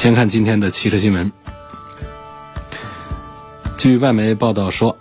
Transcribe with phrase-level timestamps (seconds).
[0.00, 1.30] 先看今天的汽车新闻。
[3.76, 4.96] 据外媒报道说，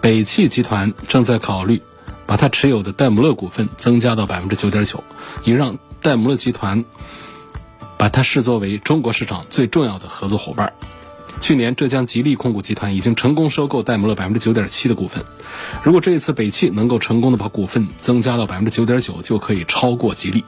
[0.00, 1.82] 北汽集团正在考虑
[2.24, 5.02] 把它持有的戴姆勒股份增加到百分之九点九，
[5.42, 6.84] 以让戴姆勒集团
[7.98, 10.72] 把它视作为中国市场最重要的合作伙伴。
[11.40, 15.24] 去年，浙江吉利控股集团已经成功收购戴姆勒百分之九点七的股份。
[15.82, 20.44] 如果这一次北汽能够成功的把股份增加到百分之九点九，就可以超过吉利。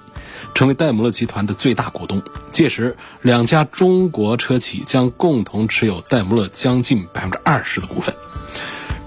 [0.55, 8.15] 成为戴姆勒集团的最大股东，届时两家中国车企将共同持有戴姆勒将近百分之二十的股份。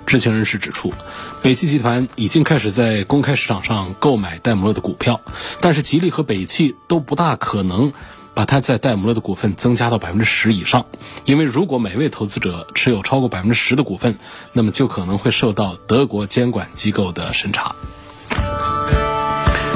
[0.08, 0.94] 知情人士指出，
[1.42, 5.22] 北汽集团已经开始在公开市场上购买戴姆勒的股票，
[5.62, 7.94] 但是吉利和北汽都不大可能
[8.34, 10.86] 把它在戴姆勒的股份增加到百分之十以上，
[11.24, 14.18] 因为如果每位投资者持有超过百分之十的股份，
[14.52, 17.74] 那么就可能会受到德国监管机构的审查。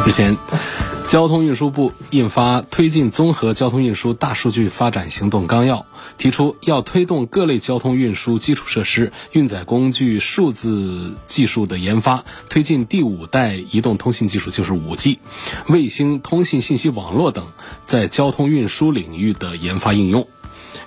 [0.06, 0.95] 日前。
[1.08, 5.78] 交通运输部印发《推进综合交通运输大数据发展行动纲要》，
[6.18, 15.20] 提出要推动各类交通运输基础设施、运载工具数字技术的研发，推进第五代移动通信技术，就是五 G、
[15.68, 17.48] 卫星通信信息网络等
[17.86, 20.28] 在交通运输领域的研发应用。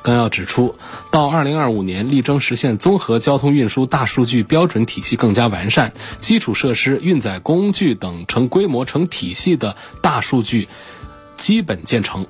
[0.09, 0.75] 纲要指出，
[1.11, 10.69] 到二零二五年，力争实现综合交通运输大数据标准体系更加完善，基础设施、运载工具等成规模、成体系的大数据
[11.37, 12.27] 基本建成。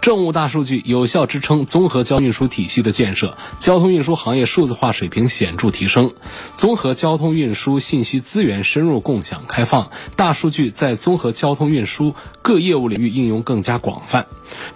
[0.00, 6.12] 政务大数据有效支撑综合交通运输体系的建设，交通运输行业数字化水平显著提升，
[6.56, 14.26] 综合交通运输信息资源深入共享开放，大数据在综合交通运输各业务领域应用更加广泛，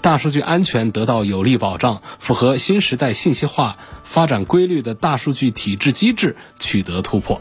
[0.01, 7.41] 大数据安全得到有力保障，符合新时代信息化发展规律的大数据体制机制取得突破。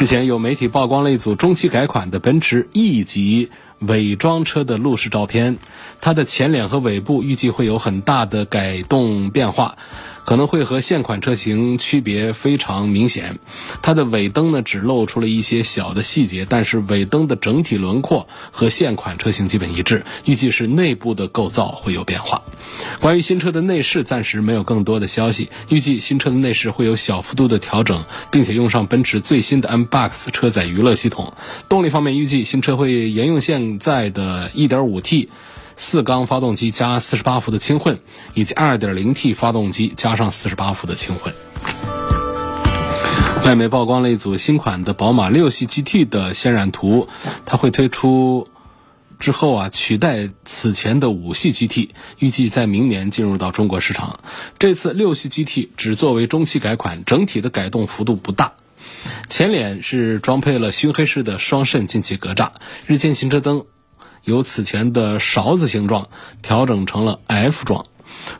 [0.00, 3.50] 日前有媒体曝光了一组中期改款的奔驰 E 级。
[3.80, 5.58] 伪装车的路试照片，
[6.00, 9.76] 它的前脸和尾部预计会有很大的改动变化，
[10.24, 13.38] 可能会和现款车型区别非常明显。
[13.82, 20.04] 它的尾灯呢，只露出了一些小的细节，但是尾灯的整体轮廓和现款车型基本一致。
[20.24, 22.42] 预计是内部的构造会有变化。
[23.00, 25.48] 关于新车的内饰，暂时没有更多的消息。
[25.68, 31.34] 预计新车的内饰会有小幅度的调整，并且用上奔驰最新的 M Box 车载娱乐系统。
[31.68, 35.28] 动力方面，预计新车会沿用现在的 1.5T。
[35.76, 37.98] 四缸发动机加四十八伏的轻混，
[38.34, 41.34] 以及二点零 T 发动机加上四十八伏的轻混。
[43.44, 47.08] 外媒曝光了一组新款的宝马六系 GT 的渲染图，
[47.44, 48.48] 它会推出
[49.18, 54.20] 之后啊，取代此前的五系 GT，预计在明年进入到中国市场。
[54.58, 58.54] 这次六系 GT 只作为中期改款，整体的改动幅度不大。
[59.28, 62.50] 前脸是装配了熏黑式的双肾进气格栅，
[62.86, 63.66] 日间行车灯。
[64.24, 66.08] 由此前的勺子形状
[66.42, 67.86] 调整成了 F 状，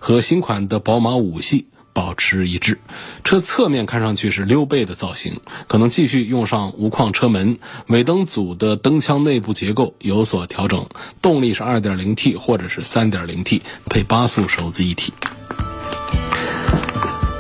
[0.01, 2.79] 和新款的宝马五系保持一致。
[3.23, 7.59] 车侧面看上去是溜背的造型，可能继续用上无框车门。
[7.87, 10.89] 尾灯组的灯腔内部结构有所调整，
[11.23, 15.13] 动力是 2.0T 或者是 3.0T，配八速手自一体。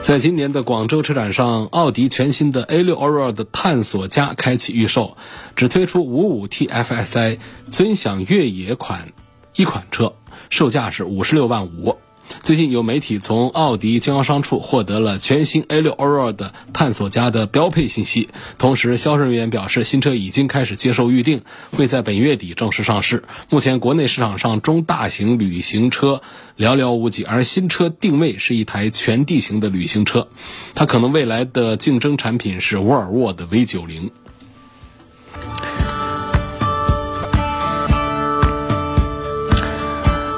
[0.04, 5.16] 在今年的广州车展上，奥迪全新的 A6 Aurora 的探索家开启预售，
[5.56, 7.38] 只推出 55T FSI
[7.70, 9.14] 尊享越野款
[9.56, 10.12] 一款车，
[10.50, 11.97] 售价是五十六万五。
[12.43, 23.25] 最近有媒体从奥迪经销商处获得了全新 A6 Allroad 探索家的标配信息，同时销售人员表示，新车已经开始接受预定，会在本月底正式上市。
[23.50, 26.23] 目前国内市场上中大型旅行车
[26.56, 30.29] 寥寥无几，而新车定位是一台全地形的旅行车，
[30.75, 34.11] 它可能未来的竞争产品是沃尔沃的 V90。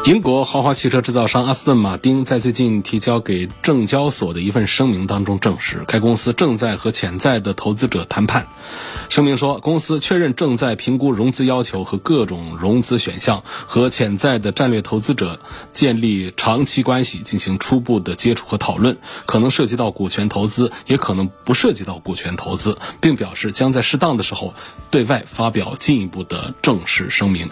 [0.07, 8.47] 英国豪华汽车制造商阿斯顿马丁在最近提交给证交所的一份声明当中证实，该公司正在和潜在的投资者谈判。
[9.09, 15.41] 声明说，公司确认正在评估融资要求和各种融资选项，和潜在的战略投资者
[15.73, 24.55] 建立长期关系，进行初步的接触和讨论，可能涉及到股权投资，也可能不涉及到股权投资，并表示将在适当的时候
[24.89, 27.51] 对外发表进一步的正式声明。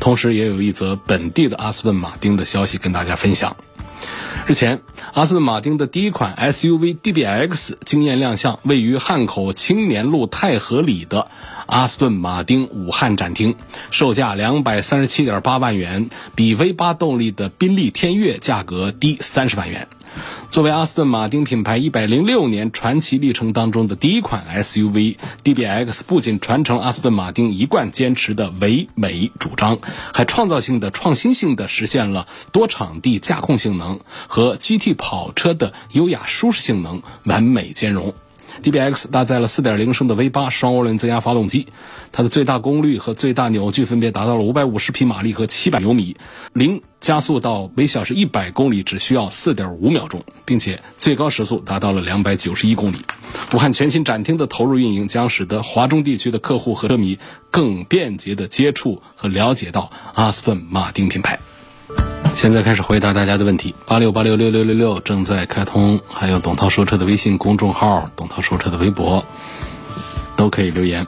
[0.00, 3.56] 同时也有一则本地的阿斯顿马丁的消息跟大家分享。
[4.46, 4.80] 日前，
[5.12, 11.28] 阿斯顿马丁的第一款 SUV DBX 惊艳亮相，位于汉口青年路太和里的
[11.66, 13.56] 阿斯顿马丁武汉展厅，
[13.90, 19.88] 售价两百三十七点八万元，比 V 八动力的宾利天越价格低三十万元。
[20.50, 29.78] 作为阿斯顿马丁品牌一百零六年传奇历程当中的第一款 SUV，DBX 不仅传承了阿斯顿马丁一贯坚持的唯美主张，
[30.12, 38.14] 还创造性的、创新性的实现了多场地驾控性能和 GT 跑车的优雅舒适性能完美兼容。
[38.62, 41.68] DBX 搭载了4.0升的 V8 双涡轮增压发动机，
[42.12, 46.16] 它的最大功率和最大扭矩分别达到了550匹马力和700牛米，
[46.52, 53.04] 零加速到每小时100公里只需要4.5秒钟，并且最高时速达到了291公里。
[53.52, 57.18] 武汉全新展厅的投入运营，将使得华中地区的客户和车迷
[57.50, 61.38] 更便捷地接触和了解到阿斯顿马丁品牌。
[62.34, 69.24] 现在开始回答大家的问题，八六八六六六六六正在开通，还有董涛说车的微信公众号、董涛说车的微博，
[70.36, 71.06] 都可以留言。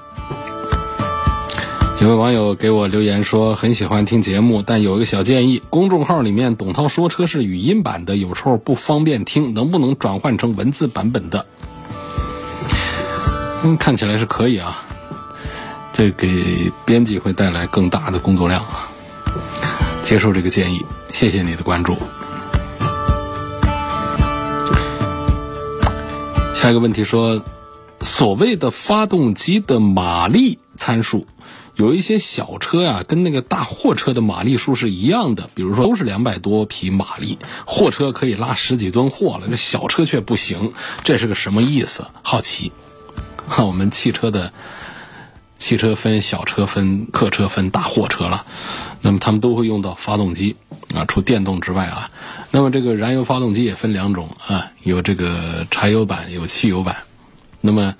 [2.00, 11.46] 有位网友给我留言说，很喜欢听节目，但有一个小建议：公众号里面董涛说车是语音版的，有时候不方便听，能不能转换成文字版本的？
[13.62, 14.82] 嗯，看起来是可以啊，
[15.92, 18.88] 这给编辑会带来更大的工作量啊。
[20.02, 21.96] 接受这个建议，谢谢你的关注。
[26.54, 27.42] 下一个问题说，
[28.02, 31.26] 所谓的发动机的马力参数，
[31.74, 40.72] 有一些小车呀，跟那个大货车的马力数是一样的，比如说都是两百多匹马力，货车可以拉十几吨货了，这小车却不行，
[41.02, 42.06] 这是个什么意思？
[42.22, 42.72] 好奇。
[43.48, 44.52] 哈， 我们汽车的。
[45.60, 48.44] 汽车分小车、分客车、分大货车了，
[49.02, 50.56] 那么他们都会用到发动机
[50.94, 52.10] 啊，除电动之外啊。
[52.50, 56.96] 那么这个燃油发动机也分两种啊，有这个柴油版，有汽油版。
[57.60, 57.94] 那么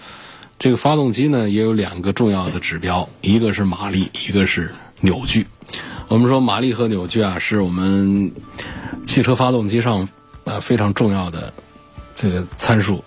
[0.59, 5.47] 这个发动机呢，也有两个重要的指标，一个是马力，一个是扭矩。
[6.09, 8.33] 我们说马力和扭矩啊，是我们
[9.07, 10.09] 汽车发动机上
[10.45, 11.53] 啊非常重要的
[12.17, 13.05] 这个参数。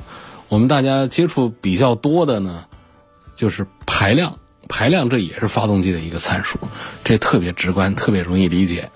[0.47, 2.63] 我们大家接触比较多的呢，
[3.35, 4.38] 就是排量。
[4.73, 6.57] 排量这也是发动机的一个参数，
[7.03, 8.89] 这特别直观，特别容易理解。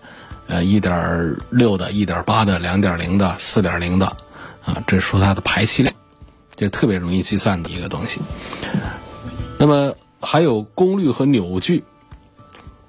[0.48, 4.08] 呃，一点六的、一点八的、两点零的、四点零的，
[4.66, 5.94] 啊，这是说它的排气量，
[6.56, 8.20] 这特别容易计算的一个东西。
[9.60, 11.84] 那么还有功率和扭矩。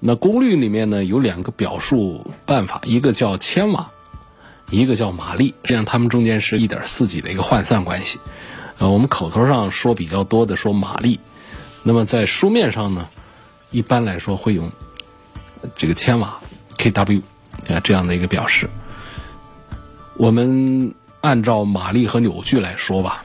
[0.00, 3.90] 那功率里面呢有两个表述办法，一个叫千瓦，
[4.70, 8.18] 一个叫马力，这样它们中间是一点四几的一个换算关系。
[8.78, 11.20] 呃，我们口头上说比较多的说马力。
[11.82, 13.08] 那么在书面上呢，
[13.70, 14.70] 一般来说会用
[15.74, 16.38] 这个千瓦
[16.76, 17.22] kW
[17.68, 18.68] 啊这样的一个表示。
[20.16, 23.24] 我们按照马力和扭矩来说吧，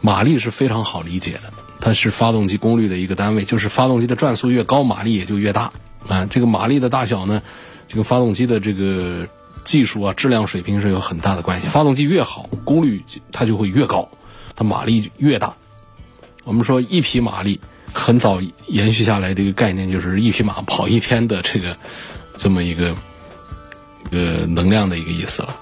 [0.00, 5.72] 马力是非常好理解的，它是发动机功率的一个单位，就是发动机的转速越高，马力也就越大
[6.08, 6.26] 啊。
[6.26, 7.42] 这个马力的大小呢，
[7.88, 9.26] 这个发动机的这个
[9.64, 11.68] 技术啊、质量水平是有很大的关系。
[11.68, 14.08] 发动机越好，功率它就会越高，
[14.56, 15.54] 它马力越大。
[16.44, 17.60] 我们说一匹马力。
[17.96, 21.74] 很早延续下来的一个概念，就是一匹马跑一天的这个
[22.36, 22.94] 这么一个
[24.10, 25.56] 呃能量的一个意思了。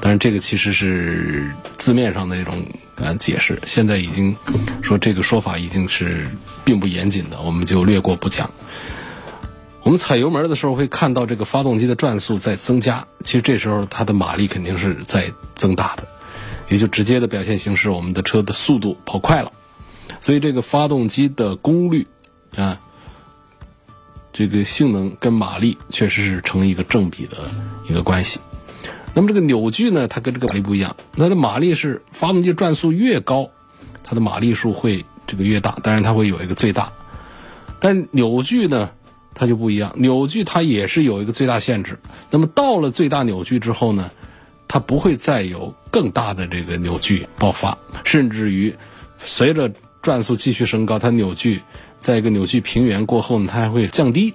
[0.00, 2.64] 但是这个其实是字面上的这种
[2.96, 4.34] 呃解释，现在已经
[4.82, 6.26] 说这个说法已经是
[6.64, 8.50] 并不严谨的，我们就略过不讲。
[9.82, 16.06] 我们踩油门的时候会看到这个发动机的转速在增加，其实这时候它的马力肯定是在增大的，
[16.70, 19.52] 也就直接的表现形式，我们的车的速度跑快了。
[20.24, 22.06] 所以这个发动机的功率
[22.56, 22.80] 啊，
[24.32, 27.50] 这个性能跟马力确实是成一个正比的
[27.90, 28.40] 一个关系。
[29.12, 30.96] 那么这个扭矩呢，它跟这个马力不一样。
[31.12, 33.50] 它的马力是发动机转速越高，
[34.02, 36.90] 它的马力数会这个越大，当然它会有一个最大。
[37.78, 38.92] 但是扭矩呢，
[39.34, 39.92] 它就不一样。
[39.96, 41.98] 扭矩它也是有一个最大限制。
[42.30, 44.10] 那么到了最大扭矩之后呢，
[44.68, 48.74] 它不会再有更大的这个扭矩爆发，甚至于
[49.18, 49.70] 随着
[50.04, 51.62] 转速继续升高，它扭矩
[51.98, 54.34] 在一个扭矩平原过后呢，它还会降低。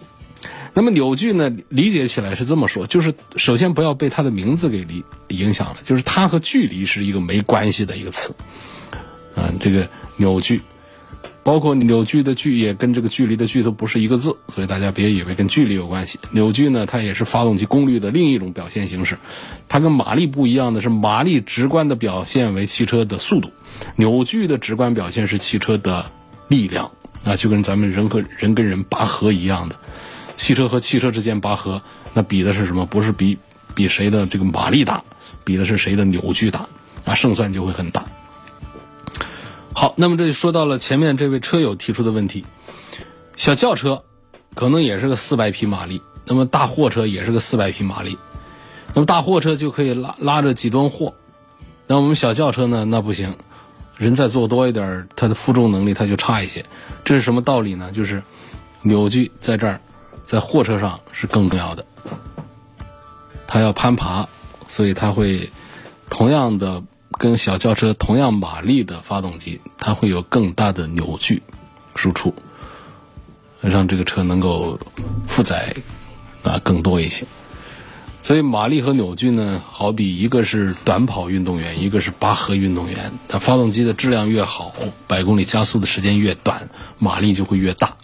[0.74, 8.34] 那么扭矩呢，理解起来是这么说，就是首先不要被它的名字给理影响了，就是它和距离是一个没关系的一个词。
[9.36, 10.62] 嗯，这个扭矩，
[11.44, 16.20] 包括扭矩的矩也跟这个距离的距都不是一个字，所以大家别以为跟距离有关系。
[16.32, 19.20] 扭矩呢，它也是发动机功率的另一种表现形式。
[19.68, 23.52] 它跟马力不一样的是，马力直观的表现为汽车的速度。
[23.96, 26.06] 扭矩的直观表现是汽车的
[26.48, 26.90] 力量
[27.24, 29.76] 啊，就跟咱们人和人跟人拔河一样的，
[30.36, 31.82] 汽车和汽车之间拔河，
[32.14, 32.86] 那比的是什么？
[32.86, 33.38] 不是比
[33.76, 35.04] 比谁的这个马力大，
[35.44, 36.68] 比的是谁的扭矩大
[37.06, 38.06] 啊，胜算就会很大。
[39.74, 42.46] 好，那么这就说到了前面这位车友提出的问题，
[43.38, 44.04] 小轿车
[44.56, 48.18] 可能也是个四百匹马力，那么大货车也是个四百匹马力，
[48.94, 51.14] 那么大货车就可以拉拉着几吨货，
[51.88, 52.84] 那我们小轿车呢？
[52.86, 53.36] 那不行，
[54.00, 56.66] 人再坐多一点，它的负重能力它就差一些。
[57.06, 57.92] 这是什么道理呢？
[57.92, 58.24] 就是
[58.82, 59.80] 扭矩在这儿，
[60.26, 61.86] 在货车上是更重要的，
[63.46, 64.28] 它要攀爬，
[64.68, 65.52] 所以它会
[66.10, 66.82] 同样的。
[67.18, 71.42] 跟小轿车同样马力的发动机，它会有更大的扭矩
[71.96, 72.34] 输出，
[73.60, 74.80] 让这个车能够
[75.28, 75.76] 负载
[76.44, 77.26] 啊更多一些。
[78.30, 83.12] 所以马力和扭矩呢，好比一个是短跑运动员，一个是拔河运动员。
[83.28, 84.72] 那发动机的质量越好，
[85.08, 86.70] 百公里加速的时间越短，
[87.00, 87.98] 马力就会越大。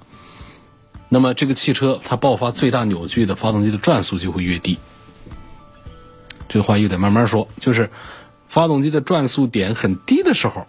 [1.10, 4.79] 那么这个汽车它爆发最大扭矩的发动机的转速就会越低。
[6.50, 7.91] 这话又得慢慢说，就是。
[8.48, 10.65] 发动机的转速点很低的时候，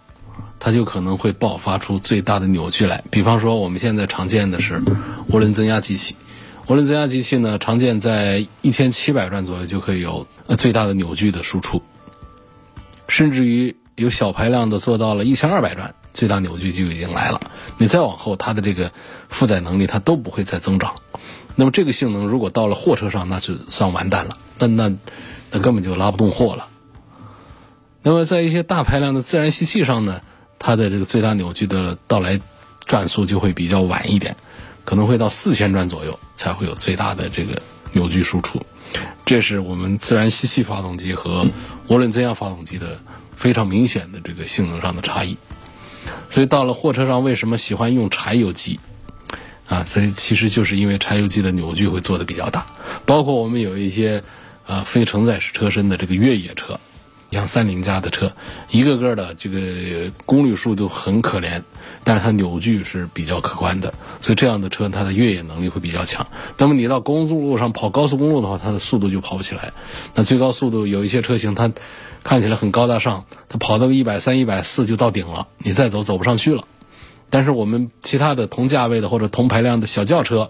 [0.59, 3.03] 它就可能会爆发出最大的扭矩来。
[3.09, 4.81] 比方说，我们现在常见的是
[5.29, 6.15] 涡轮增压机器，
[6.67, 11.81] 涡轮增压机器呢，常见在一千七百转左右就可以有最大的扭矩的输出，
[13.07, 17.39] 甚至于有小排量的做到了一千二百转，最大扭矩就已经来了。
[17.77, 18.91] 你再往后，它的这个
[19.29, 20.95] 负载能力它都不会再增长。
[21.55, 24.93] 那么这个性能如果到了货车上，那就算完蛋了，那那
[25.51, 26.67] 那根本就拉不动货了。
[28.03, 30.21] 那么在一些大排量的自然吸气上呢，
[30.59, 32.41] 它的这个最大扭矩的到来
[32.85, 34.35] 转速就会比较晚一点，
[34.87, 38.65] 可能会到四千转左右才会有最大的这个扭矩输出。
[39.25, 41.45] 这是我们自然吸气发动机和
[41.89, 42.97] 涡轮增压发动机的
[43.35, 45.35] 非常明显的这个性能上的差异。
[46.29, 48.79] 所以到了货车上，为什么喜欢用柴油机
[49.67, 49.83] 啊？
[49.83, 52.65] 所以其实就是因为柴油机的扭矩会做的比较大。
[53.05, 54.23] 包括我们有一些
[54.65, 56.79] 啊非承载式车身的这个越野车。
[57.31, 58.33] 像三菱家的车，
[58.69, 61.61] 一个个的这个功率数都很可怜，
[62.03, 66.27] 但是它扭矩是比较可观的，所以这样的车它的越野能力会比较强。
[66.57, 69.73] 那么你到公路上跑高速公路的话，它的速度就跑不起来。
[70.15, 71.71] 那最高速度有一些车型，它
[72.23, 76.63] 看起来很高大上，它跑到一百三、一百四就到顶了，你再走走不上去了。
[77.29, 80.49] 但是我们其他的同价位的或者同排量的小轿车，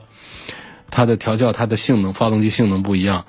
[0.92, 3.26] 它的调教、它的性能、发动机性能不一样。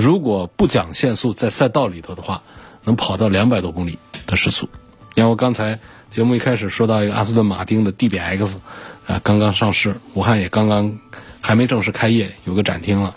[0.00, 2.42] 如果不讲限速，在赛道里头的话，
[2.84, 4.66] 能跑到两百多公里的时速。
[5.14, 5.78] 因为我刚才
[6.08, 8.56] 节目一开始说到一个阿斯顿马丁的 DBX，
[9.06, 10.98] 啊，刚刚上市，武汉也刚刚
[11.42, 13.14] 还没正式开业，有个展厅了。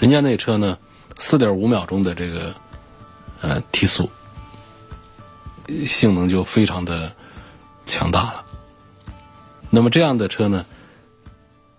[0.00, 0.76] 人家那车呢，
[1.18, 2.52] 四点五秒钟的这个
[3.42, 4.10] 呃提速，
[5.86, 7.12] 性能就非常的
[7.86, 8.44] 强大了。
[9.70, 10.66] 那么这样的车呢？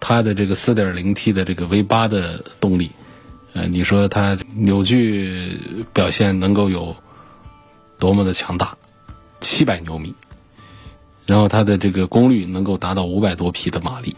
[0.04, 2.92] 它的这个 4.0T 的这个 V8 的动力，
[3.54, 5.60] 呃，你说它扭矩
[5.94, 6.96] 表现能够有
[8.00, 8.78] 多么的强大
[9.42, 10.14] ？700牛米，
[11.26, 14.16] 然后它的这个功率能够达到500多匹的马力，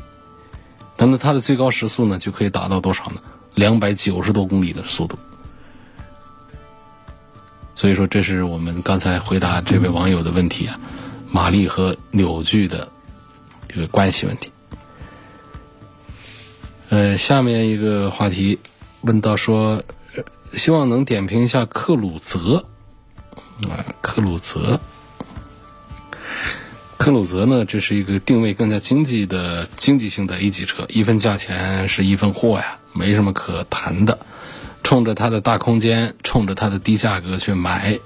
[0.97, 3.21] 那么它的最高时速呢，就可以达到多少呢
[3.55, 5.17] ？290多公里的速度。
[7.75, 10.79] 所以说，这是我们刚才回答这位网友的问题啊，
[11.31, 12.87] 马力和扭矩的
[13.67, 14.51] 这个关系问题。
[16.89, 18.59] 呃，下面一个话题，
[19.03, 19.83] 问到说，
[20.53, 22.65] 希望能点评一下克鲁泽，
[23.69, 24.79] 啊，克鲁泽，
[26.97, 34.17] 克鲁泽呢，这是一个定位更加经济的经济性的 A 级车，一分价钱是一分货呀，没什么可谈的，
[34.83, 37.99] 冲着它的大空间，冲着它的低价格去买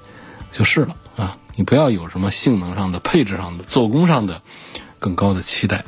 [0.50, 4.42] 就是了啊，你不要有什么性能上的、配置上的、做工上的
[4.98, 5.84] 更高的期待。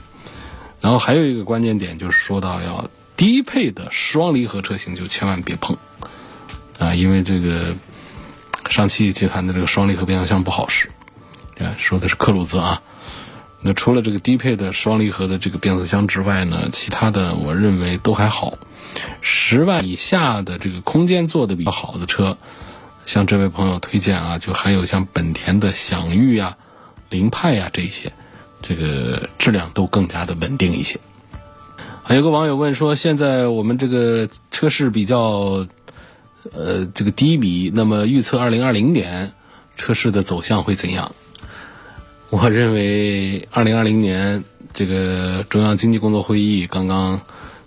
[0.80, 2.88] 然后还有一个关键点就是说到要
[3.20, 5.76] 低配的双离合车型就千万别碰
[6.78, 7.76] 啊，因为这个
[8.70, 10.88] 上汽集团的这个双离合变速箱不好使
[11.58, 12.80] 啊，说的是克鲁兹啊。
[13.60, 18.56] 那除了这个低配的双离合的这个变速箱之外呢，其他的我认为都还好。
[19.20, 22.38] 十万以下的这个空间做的比较好的车，
[23.04, 26.56] 像这位朋友推荐啊，就还有像本田的享域啊、
[27.10, 28.10] 凌派啊这些。
[28.62, 30.98] 这个质量都更加的稳定一些。
[32.10, 35.64] 还有个网友问说：“现在我们这个车市比较，
[36.52, 39.32] 呃，这个低迷，那么预测二零二零年
[39.76, 41.14] 车市的走向会怎样？”
[42.30, 44.42] 我认为二零二零年
[44.74, 47.20] 这个中央经济工作会议刚刚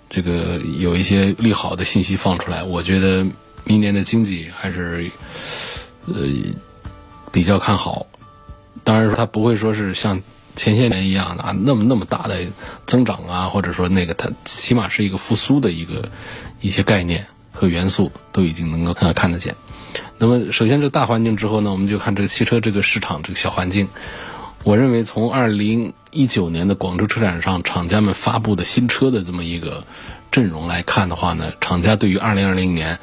[0.09, 3.25] 这个有一些利好的信息放出来，我觉得
[3.63, 5.09] 明年的经济还是
[6.07, 6.15] 呃
[7.31, 8.07] 比较看好。
[8.83, 10.21] 当然说它不会说是像。
[10.55, 12.45] 前些年一样的啊，那么那么大的
[12.85, 16.09] 增长啊，或者说那个它起码是一个复苏的一个
[16.61, 19.55] 一些概念和元素都已经能够看看得见。
[20.17, 23.89] 那么首先这大环境之后呢，我们就看这个汽车这个市场这个小环境。
[24.63, 29.83] 我认为从二零一九年的广州车展上厂家们发布的新车的这么一个
[30.31, 32.97] 阵容来看的话呢，厂家对于二零二零年，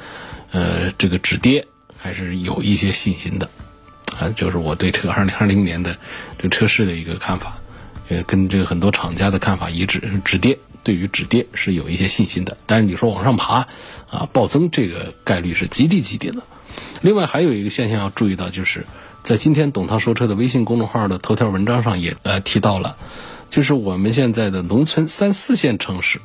[0.52, 1.66] 呃，这个止跌
[1.98, 3.50] 还是有一些信心的，
[4.20, 5.96] 啊，就是我对这个二零二零年的
[6.36, 7.58] 这个车市的一个看法，
[8.08, 12.56] 呃，跟这个很多厂家的看法一致，止跌对于止跌是有一些信心的。
[12.66, 13.66] 但是你说往上爬，
[14.10, 16.42] 啊，暴增这个概率是极低极低的。
[17.00, 18.86] 另外还有一个现象要注意到就是。
[19.22, 22.96] 在今天董涛说车的微信公众号的头条文章上也呃提到了，
[23.50, 26.22] 就是我们现在的农村三四线城市，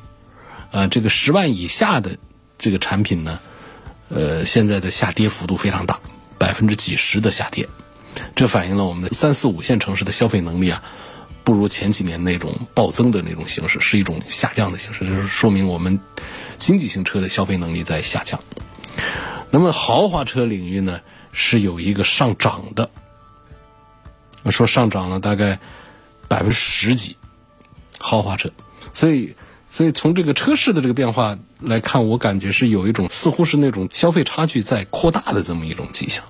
[0.70, 2.16] 呃，这个十万以下的
[2.56, 3.38] 这个产品呢，
[4.08, 6.00] 呃，现在的下跌幅度非常大，
[6.38, 7.68] 百分之几十的下跌，
[8.34, 10.82] 这反映了我们的三四五线城市的消费能力啊，
[11.44, 16.00] 不如前几年那种暴增的那种形式，是一种下降的形式，就是说明我们
[16.58, 18.40] 经济型车的消费能力在下降。
[19.50, 21.00] 那么豪华车领域呢？
[21.38, 22.88] 是有一个上涨的，
[24.50, 25.58] 说上涨了大概
[26.28, 27.16] 百分之十几，
[27.98, 28.52] 豪华车，
[28.94, 29.34] 所以
[29.68, 36.24] 所以从这个车市的这个变化来看，我感觉是有一种似乎是那种消费差距在扩大的这么一种迹象。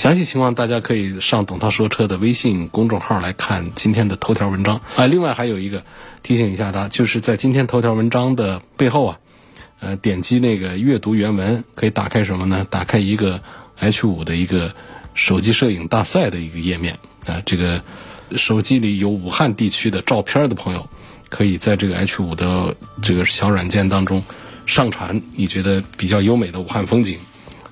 [0.00, 5.06] 详细情况大家可以上董涛说车的微信公众号来看今天的头条文章啊。
[5.06, 5.84] 另外还有一个
[6.22, 9.18] 提醒一下大家，就是在今天头条文章的背后啊，
[9.80, 12.66] 呃，点击那个阅读原文，可以打开什么呢？
[12.70, 13.42] 打开一个。
[13.76, 14.74] H 五的一个
[15.14, 17.82] 手机摄影大赛的一个页面啊，这个
[18.36, 20.88] 手机里有武汉地区的照片的朋友，
[21.28, 24.22] 可以在这个 H 五的这个小软件当中
[24.64, 27.18] 上传你觉得比较优美的武汉风景，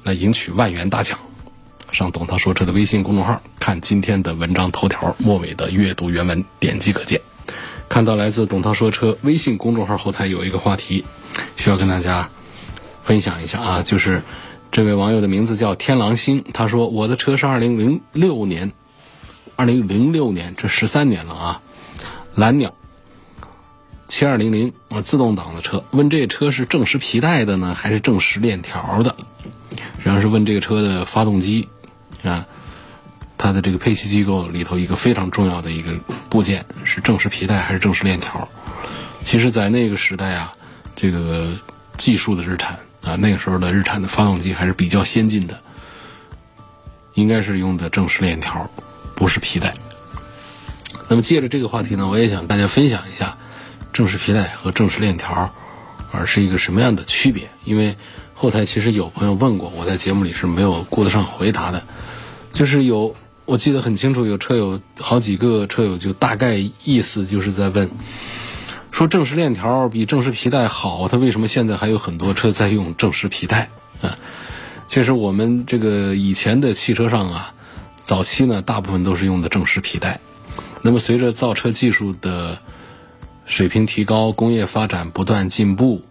[0.03, 1.19] 来赢取万元大奖。
[1.93, 7.21] 上董涛说车的微信公众号看今天的文章头条末尾的阅读原文，点击可见。
[7.89, 11.05] 看到来自董涛说车微信公众号后台有一个话题，
[11.57, 12.29] 需要跟大家
[13.03, 14.23] 分享一下啊，就是。
[14.71, 18.71] 这位网友的名字叫天狼星，他说：“我的车是二零零六年，
[19.57, 21.63] 二零零六年，这十三年了啊，
[22.35, 22.75] 蓝鸟
[24.09, 25.83] 七二零零啊，自动挡的车。
[25.93, 29.17] 问这车是正时皮带的呢，还是正时链条的？
[30.05, 31.67] 然后是问这个车的发动机
[32.23, 32.47] 啊，
[33.37, 35.93] 它的这个配气机构里头一个非常重要的一个
[36.29, 38.49] 部件是正时皮带还是正时链条？
[39.25, 40.55] 其实，在那个时代啊，
[40.97, 41.53] 这个
[41.97, 45.59] 技术的日产。”啊，那个时候的日产的发动机还是比较先进的，
[47.15, 48.69] 应该是用的正时链条，
[49.15, 49.73] 不是皮带。
[51.07, 53.39] 那么借着这个话题呢，我也想大家分享一下
[53.93, 55.55] 正时皮带和正时链条，
[56.11, 57.49] 而是一个什么样的区别？
[57.65, 57.97] 因为
[58.35, 61.85] 后台其实有朋友问过，我在节目里是没有顾得上回答的。
[62.59, 67.89] 就是有，我记得很清楚，有车友好几个车友就大概意思就是在问。
[68.91, 73.71] 说正时链条比正时皮带好，它为什么现在还有很多车在用正时皮带？
[74.03, 74.19] 啊，
[74.89, 77.55] 其实我们这个以前的汽车上啊，
[78.03, 80.19] 早期呢大部分都是用的正时皮带。
[80.83, 82.59] 那么随着造车技术的
[83.47, 86.03] 水平提高，工业发展不断进步，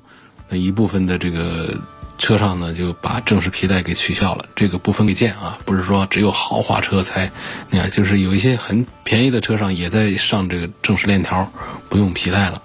[0.47, 1.77] 那一部分的这个
[2.17, 4.45] 车上呢就把正时皮带给取消了。
[4.55, 7.31] 这个不分贵贱啊，不是说只有豪华车才
[7.69, 11.51] 你看，就是有一些很便宜的车上也在上这个正时链条，
[11.89, 12.61] 不用皮带了。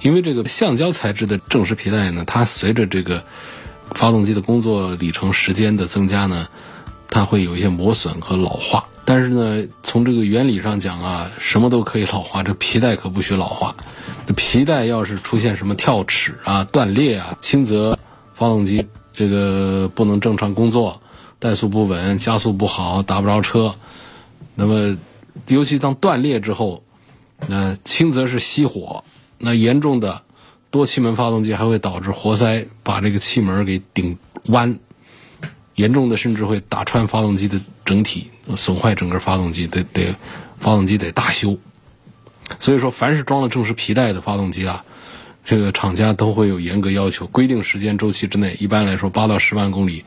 [0.00, 3.24] 因为这个橡胶材质的正时皮带呢，它随着这个
[3.90, 6.48] 发动机的工作里程时间的增加呢，
[7.08, 8.86] 它会有一些磨损和老化。
[9.04, 13.74] 但是呢，从这个原理上讲啊，什么都可以老化，这皮带可不许老化。
[14.26, 17.98] 这皮带要是出现什么跳齿啊、断裂啊，轻则
[18.42, 21.00] 发动机这个不能正常工作，
[21.40, 23.76] 怠速不稳，加速不好，打不着车。
[24.56, 24.98] 那么，
[25.46, 26.82] 尤其当断裂之后，
[27.46, 29.04] 那轻则是熄火。
[29.38, 30.22] 那严重的
[30.72, 34.76] 多气门发动机还会导致活塞把这个气门给顶弯，
[35.76, 40.12] 严重的甚至会打穿发动机的整体，损坏整个发动机，得得
[40.58, 41.56] 发动机得大修。
[42.58, 44.84] 所以说，凡是装了正时皮带的发动机啊，
[45.44, 50.04] 这个厂家都会有严格要求，规定时间周期之内，一般来说八到十万公里，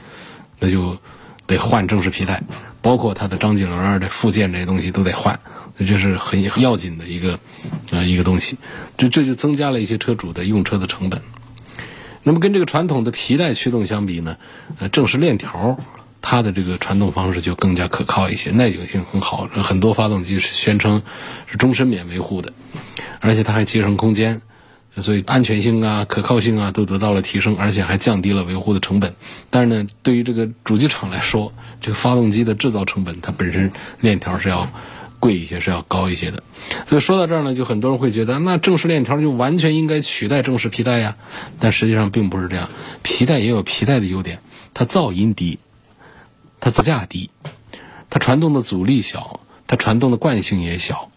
[0.60, 0.98] 那就
[1.46, 2.42] 得换正时皮带，
[2.82, 5.40] 包括它的张紧轮的附件这些东西都得换。
[5.78, 7.38] 这是很要紧的一个
[7.92, 8.58] 啊一个东西，
[8.98, 11.22] 这这就增加了一些车主的用车的成本。
[12.24, 14.38] 那么跟这个传统的皮带驱动相比呢，
[14.80, 15.78] 呃，正时链条
[16.22, 19.50] 它的这个传动方式就更加可靠一些，耐久性很好。
[19.52, 21.04] 很多发动机是宣称
[21.46, 22.54] 是终身免维护的，
[23.20, 24.42] 而且它还节省空间，
[25.02, 29.16] 所以安全性啊、可靠性啊都得到了提升，而且还降低了维护的成本。
[29.50, 34.70] 但是呢，对于这个主机厂来说，这个发动机的制造成本它本身链条是要。
[35.18, 36.44] 贵一些，是要高一些的。
[36.86, 41.16] 所以说到这儿呢，就很多人会觉得，那正时链条就完全应该取代正时皮带呀。
[41.60, 42.70] 但实际上并不是这样，
[43.02, 44.40] 皮带也有皮带的优点，
[44.76, 45.58] 它噪音低，
[46.60, 47.32] 它造价低，
[48.12, 51.10] 它传动的阻力小，它传动的惯性也小。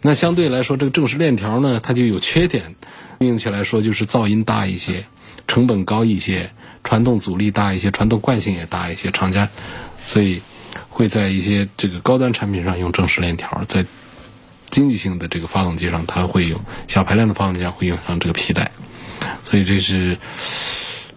[0.00, 2.76] 那相对来说，这个正时链条呢，它就有缺点，
[3.18, 5.04] 运用起来说就是噪音大一些，
[5.48, 6.52] 成本高一些，
[6.84, 9.10] 传动阻力大一些，传动惯性也大一些。
[9.10, 9.48] 厂家
[10.06, 10.40] 所以
[10.88, 13.84] 会在一些这个高端产品上用正时链条，在
[14.70, 18.70] 经济性的这个发动机上，它会有小排量的发动机上会用上这个皮带。
[19.42, 20.16] 所以这是，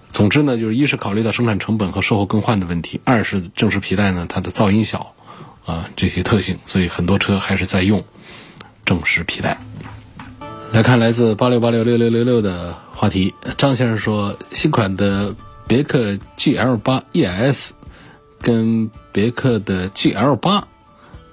[0.09, 5.13] 总之呢，就是一是考虑到生产成本和售后更换的问题，二是正时皮带呢它的噪音小
[5.67, 8.03] 啊这些特性，所以很多车还是在用。
[8.85, 9.57] 正时皮带。
[10.71, 15.35] 来看来自八六八六六六六六的话题，张先生说，新款的
[15.67, 17.71] 别克 GL 八 ES
[18.41, 20.65] 跟别克的 GL 八，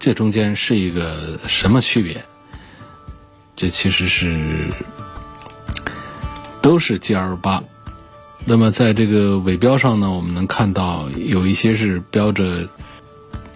[0.00, 2.24] 这中间是一个什么区别？
[3.54, 4.68] 这其实是
[6.60, 7.62] 都是 GL 八。
[8.44, 12.66] 那么在这个尾标上呢，我们能看到有一些是标着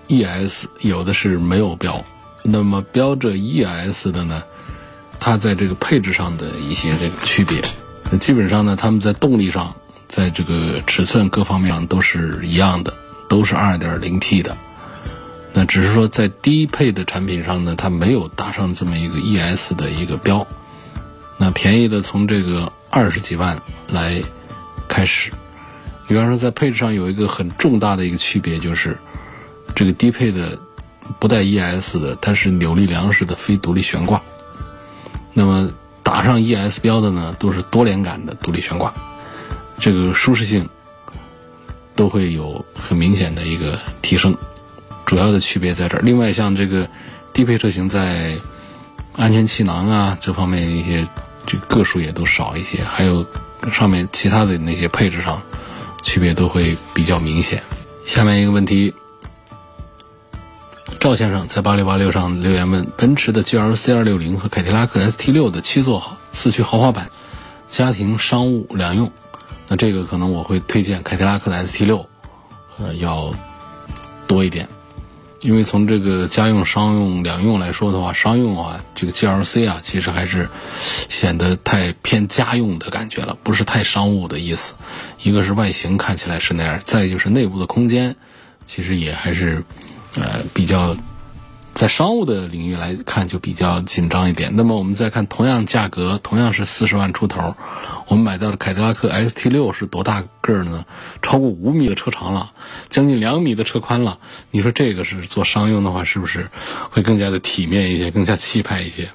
[0.08, 2.04] ES，有的是没有标。
[2.44, 4.42] 那么标着 ES 的呢，
[5.20, 7.62] 它在这个配置上的一些这个区别，
[8.10, 9.74] 那基本上呢，他们在动力上，
[10.08, 12.92] 在这个尺寸各方面都是一样的，
[13.28, 14.56] 都是 2.0T 的。
[15.52, 20.44] 那只是说在低配的产品上呢，它没有搭上这么一个 ES 的一个标。
[21.38, 24.22] 那便宜的从这个二十几万来
[24.88, 25.30] 开始。
[26.08, 28.98] 比方说在配置上有一个很重大的一个区别，就是
[29.76, 30.58] 这个低配的。
[31.18, 34.22] 不带 ES 的，它是扭力梁式的非独立悬挂。
[35.32, 35.70] 那么
[36.02, 38.92] 打上 ES 标的呢，都是多连杆的独立悬挂，
[39.78, 40.68] 这个舒适性
[41.94, 44.36] 都会有很明显的一个提升。
[45.06, 46.02] 主要的区别在这儿。
[46.02, 46.88] 另外，像这个
[47.32, 48.38] 低配车型在
[49.14, 51.06] 安全气囊啊这方面一些
[51.46, 53.24] 这个个数也都少一些，还有
[53.72, 55.42] 上面其他的那些配置上
[56.02, 57.62] 区别都会比较明显。
[58.04, 58.94] 下面一个问题。
[61.02, 67.10] 赵先生在八六八六上留言问：奔驰的 GLC 二六零和凯迪拉克 ST 六的七座四驱豪华版，
[67.68, 69.10] 家庭商务两用，
[69.66, 72.06] 那这个可能我会推荐凯迪拉克的 ST 六，
[72.78, 73.34] 呃，要
[74.28, 74.68] 多一点，
[75.40, 80.48] 因为从这个家用、商用两用来说的话，商用啊，这个 GLC 啊，其实还是
[81.08, 84.74] 显得太偏家用的感觉了，不是太商务的意思。
[85.20, 88.14] 一个是外形看起来是那样，再就是内部的空间，
[88.66, 89.64] 其实也还是。
[90.14, 90.96] 呃，比较
[91.74, 94.52] 在商务的领域来看就比较紧张一点。
[94.54, 97.56] 那么我们再看同样价格，同样是四十万出头，
[98.08, 100.84] 我们买到的凯迪拉克 XT 六是多大个儿呢？
[101.22, 102.52] 超过五米的车长了，
[102.90, 104.18] 将近两米的车宽了。
[104.50, 106.50] 你说这个是做商用的话，是不是
[106.90, 109.10] 会更加的体面一些，更加气派一些？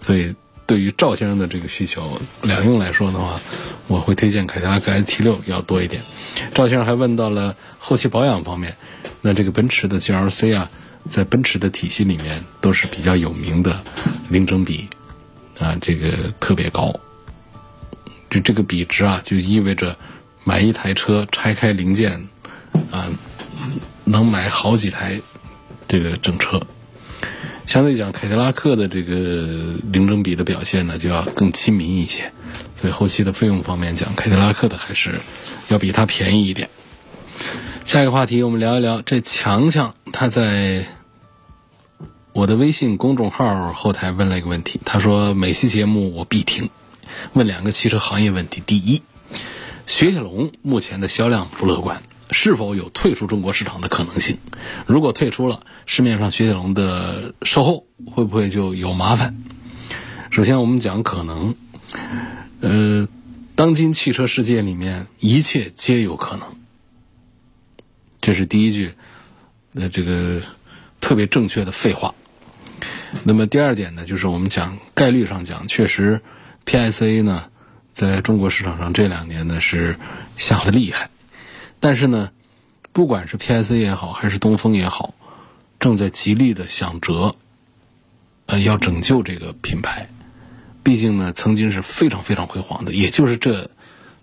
[0.00, 0.34] 所以
[0.64, 3.40] 对于赵先生的这个需求，两用来说的话，
[3.88, 6.02] 我会推荐凯迪拉克 XT 六要多一点。
[6.54, 8.74] 赵先生还问到了后期保养方面。
[9.26, 10.70] 那这个奔驰的 GLC 啊，
[11.08, 13.82] 在奔驰的体系里面都是比较有名的，
[14.28, 14.86] 零整比
[15.58, 16.94] 啊，这个特别高。
[18.30, 19.96] 就这个比值啊，就意味着
[20.44, 22.28] 买一台车拆开零件
[22.92, 23.08] 啊，
[24.04, 25.20] 能买好几台
[25.88, 26.60] 这个整车。
[27.66, 32.30] 相对讲，凯迪拉克的这个零整比的表现呢，就要更亲民一些。
[32.80, 35.20] 所以后期的费用方面讲，凯迪拉克的还是
[35.66, 36.70] 要比它便宜一点。
[37.86, 40.88] 下一个话题，我们聊一聊这强强他在
[42.32, 46.68] 我的微信公众号后台问了一个问题，他说每期节目我必听，
[47.32, 49.02] 问两个汽车行业问题：第一，
[49.86, 54.38] 雪铁龙目前的销量不乐观，是否有退出中国市场的可能性？
[54.86, 59.36] 如果退出了，市面上雪铁龙的售后会不会就有麻烦？
[60.30, 61.54] 首先，我们讲可能，
[62.60, 63.06] 呃，
[63.54, 66.48] 当今汽车世界里面一切皆有可能。
[68.26, 68.92] 这是第一句，
[69.74, 70.42] 呃，这个
[71.00, 72.12] 特别正确的废话。
[73.22, 76.20] 那么第二点呢，就是我们讲概率上讲，确实
[76.64, 77.44] ，PSA 呢，
[77.92, 79.96] 在中国市场上这两年呢是
[80.36, 81.08] 下的厉害。
[81.78, 82.32] 但是呢，
[82.92, 85.14] 不管是 PSA 也好，还是东风也好，
[85.78, 87.36] 正在极力的想辙，
[88.46, 90.08] 呃，要拯救这个品牌。
[90.82, 93.70] 毕竟呢，曾经是非常非常辉煌的，也就是这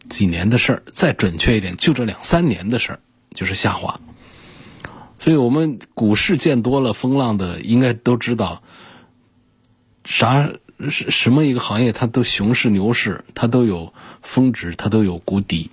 [0.10, 0.84] 几年的事儿。
[0.92, 3.00] 再准确一点，就这两三年的事儿。
[3.34, 4.00] 就是下滑，
[5.20, 8.62] 所以我们股市见多了风浪的，应该都知道，
[10.06, 10.50] 啥
[10.90, 15.70] 什什么一个行业它都熊市牛市，它都有峰值，它都有谷底。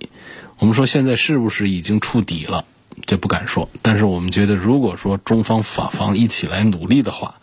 [0.57, 2.65] 我们说现在是不是已经触底了？
[3.05, 3.69] 这不敢说。
[3.81, 7.35] 但是我们觉得，如果说中方、法方一起来努力的话，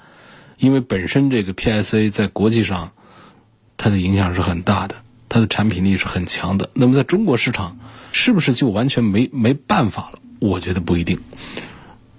[0.57, 2.92] 因为本身这个 PSA 在国际上
[3.76, 4.96] 它的影响是很大的，
[5.28, 6.70] 它的产品力是很强的。
[6.74, 7.78] 那么在中国市场，
[8.12, 10.18] 是不是就完全没没办法了？
[10.38, 11.21] 我觉得不一定。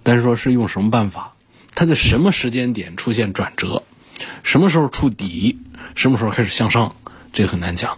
[0.04, 1.36] 但是说是用什么办法，
[1.76, 3.84] 它在什么时间点出现转折，
[4.44, 5.60] 什么时候触底，
[5.96, 6.96] 什么时候开始向上，
[7.34, 7.98] 这很难讲。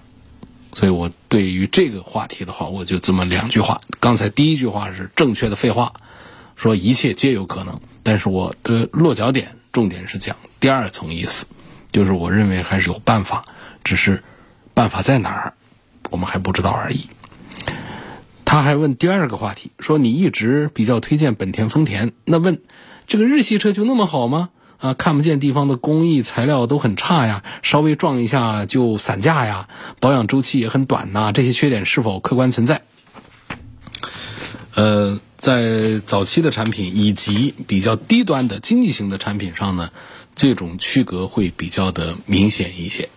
[0.73, 3.82] 所以我对于这个话题的话，我就这么两句话。
[3.99, 5.93] 刚才第一句话是正确的废话，
[6.56, 7.80] 说一切皆有可能。
[8.04, 11.45] 但是我的落脚点重点是讲第二层意思，
[11.91, 13.43] 就是我认为还是有办法，
[13.84, 14.23] 只是
[14.73, 15.54] 办法在哪儿，
[16.10, 17.10] 我们还不知道而已。
[18.43, 22.61] 他还问第二个话题，说你一直比较推荐本田、丰田，那问
[23.07, 24.49] 这个日系车就那么好吗？
[24.77, 29.69] 啊，看不见地方的工艺材料都很差呀，稍微撞一下就散架呀，
[30.01, 32.81] 保养周期也很短呐，这些缺点是否客观存在？
[34.75, 39.91] 呃，在早期的产品以及比较低端的经济型的产品上呢，
[40.35, 43.07] 这种区隔会比较的明显一些，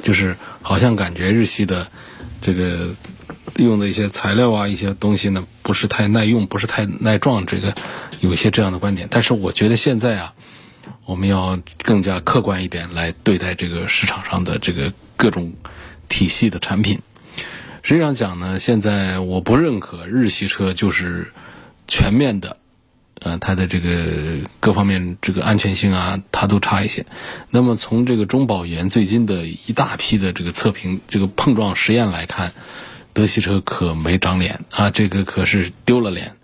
[0.00, 1.88] 就是好像感觉日系的
[2.40, 2.94] 这个。
[3.64, 7.74] 用的一些材料啊，一些东西呢，不是太耐用，不是太耐撞，这个
[8.20, 9.08] 有一些这样的观点。
[9.10, 10.34] 但是我觉得现在啊，
[11.04, 15.54] 我们要更加客观一点来对待这个市场上的这个各种
[16.08, 17.00] 体系的产品。
[17.82, 21.32] 实际上讲呢，现在我不认可日系车就是
[21.88, 22.58] 全面的，
[23.20, 27.06] 呃，它的这个各方面这个安全性啊，它都差一些。
[27.48, 32.52] 那么从这个中保研最近的一大批的这个测评、这个碰撞实验来看。
[33.16, 36.36] 德系车可没长脸啊，这个可是丢了脸。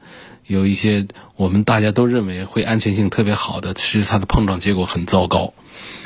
[0.47, 1.07] 有一些
[1.37, 5.53] 我们大家都认为会安全性特别好的，其实它的碰撞结果很糟糕。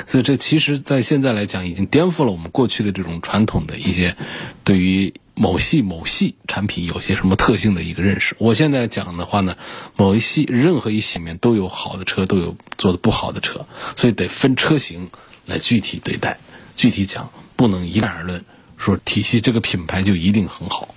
[0.05, 4.17] 所以这其实，在现在来讲，已经颠覆了我们过去的这种传统的一些
[4.65, 8.35] 对于某系某系产品有些什么特性的一个认识。
[8.37, 9.55] 我现在讲的话呢，
[9.95, 15.11] 某一系任何一系里面都有好的车，都有做的不好的车，所以得分车型
[15.45, 16.39] 来具体对待，
[16.75, 18.43] 具体讲，不能一概而论。
[18.77, 20.95] 说体系这个品牌就一定很好。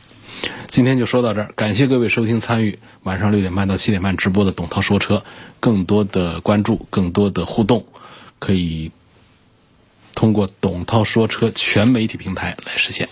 [0.68, 5.22] 今天就说到这儿，感谢各位收听参与晚上六点半到七点半直播的董涛说车。
[5.58, 7.84] 更多的关注，更多的互动，
[8.38, 8.90] 可以
[10.14, 13.08] 通过董涛说车全媒体平台来实现。